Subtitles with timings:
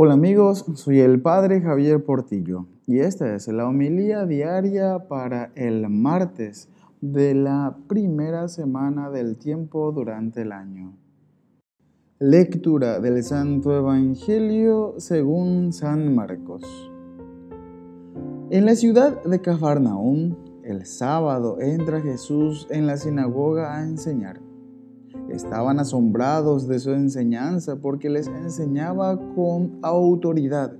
[0.00, 5.88] Hola amigos, soy el Padre Javier Portillo y esta es la homilía diaria para el
[5.88, 6.68] martes
[7.00, 10.96] de la primera semana del tiempo durante el año.
[12.20, 16.62] Lectura del Santo Evangelio según San Marcos.
[18.50, 24.47] En la ciudad de Cafarnaúm, el sábado entra Jesús en la sinagoga a enseñar.
[25.30, 30.72] Estaban asombrados de su enseñanza porque les enseñaba con autoridad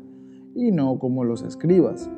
[0.55, 2.11] y no como los escribas.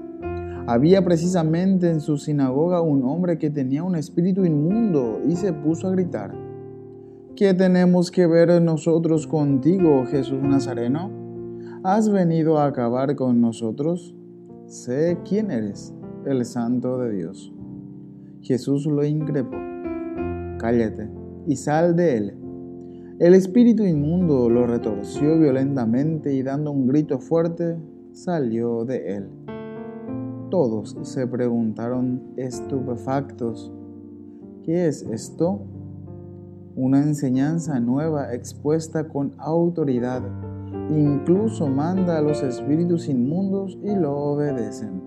[0.67, 5.89] Había precisamente en su sinagoga un hombre que tenía un espíritu inmundo y se puso
[5.89, 6.34] a gritar,
[7.34, 11.11] ¿qué tenemos que ver nosotros contigo, Jesús Nazareno?
[11.83, 14.15] ¿Has venido a acabar con nosotros?
[14.67, 15.95] Sé quién eres,
[16.27, 17.53] el santo de Dios.
[18.42, 19.56] Jesús lo increpó,
[20.59, 22.35] cállate y sal de él.
[23.19, 27.77] El espíritu inmundo lo retorció violentamente y dando un grito fuerte,
[28.12, 29.29] salió de él.
[30.51, 33.70] Todos se preguntaron estupefactos,
[34.62, 35.61] ¿qué es esto?
[36.75, 40.23] Una enseñanza nueva expuesta con autoridad.
[40.89, 45.03] Incluso manda a los espíritus inmundos y lo obedecen.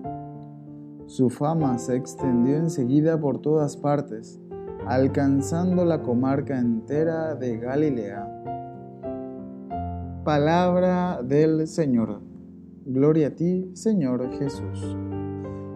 [1.06, 4.40] Su fama se extendió enseguida por todas partes
[4.86, 8.30] alcanzando la comarca entera de Galilea.
[10.24, 12.20] Palabra del Señor.
[12.86, 14.96] Gloria a ti, Señor Jesús.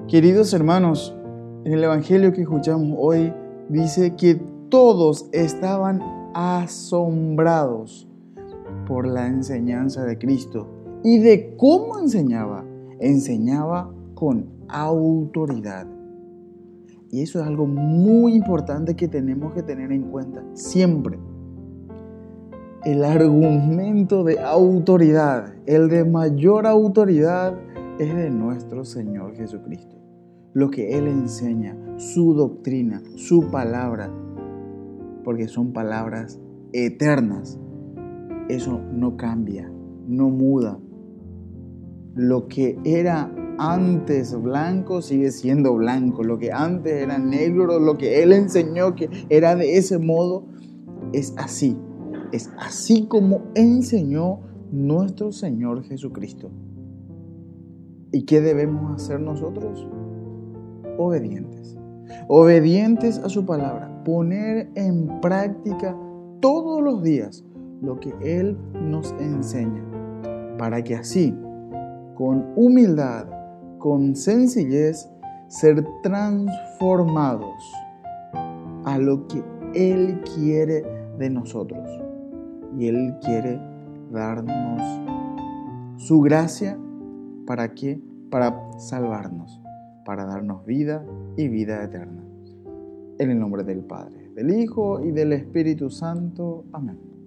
[0.08, 1.16] Queridos hermanos,
[1.64, 3.32] en el Evangelio que escuchamos hoy
[3.68, 6.02] dice que todos estaban
[6.34, 8.08] asombrados
[8.86, 10.66] por la enseñanza de Cristo
[11.02, 12.64] y de cómo enseñaba.
[13.00, 15.97] Enseñaba con autoridad.
[17.10, 21.18] Y eso es algo muy importante que tenemos que tener en cuenta siempre.
[22.84, 27.54] El argumento de autoridad, el de mayor autoridad,
[27.98, 29.96] es de nuestro Señor Jesucristo.
[30.52, 34.10] Lo que Él enseña, su doctrina, su palabra,
[35.24, 36.38] porque son palabras
[36.72, 37.58] eternas.
[38.48, 39.70] Eso no cambia,
[40.06, 40.78] no muda.
[42.14, 46.22] Lo que era antes blanco sigue siendo blanco.
[46.22, 50.46] Lo que antes era negro, lo que Él enseñó que era de ese modo,
[51.12, 51.76] es así.
[52.32, 56.50] Es así como enseñó nuestro Señor Jesucristo.
[58.12, 59.86] ¿Y qué debemos hacer nosotros?
[60.96, 61.76] Obedientes.
[62.28, 64.02] Obedientes a su palabra.
[64.04, 65.96] Poner en práctica
[66.40, 67.44] todos los días
[67.82, 69.84] lo que Él nos enseña.
[70.58, 71.34] Para que así,
[72.14, 73.26] con humildad,
[73.78, 75.08] con sencillez
[75.48, 77.56] ser transformados
[78.84, 79.42] a lo que
[79.74, 80.84] Él quiere
[81.18, 81.88] de nosotros.
[82.76, 83.60] Y Él quiere
[84.10, 84.82] darnos
[85.96, 86.78] su gracia
[87.46, 88.00] para qué?
[88.30, 89.60] Para salvarnos,
[90.04, 91.04] para darnos vida
[91.36, 92.22] y vida eterna.
[93.18, 96.64] En el nombre del Padre, del Hijo y del Espíritu Santo.
[96.72, 97.17] Amén.